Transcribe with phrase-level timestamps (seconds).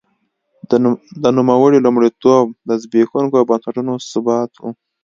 [1.23, 4.63] د نوموړي لومړیتوب د زبېښونکو بنسټونو ثبات و.